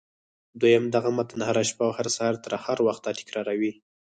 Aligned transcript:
دويم 0.59 0.85
دغه 0.95 1.09
متن 1.17 1.39
هره 1.47 1.63
شپه 1.69 1.83
او 1.87 1.91
هر 1.97 2.07
سهار 2.15 2.35
تر 2.43 2.53
هغه 2.65 2.81
وخته 2.87 3.09
تکراروئ. 3.19 3.71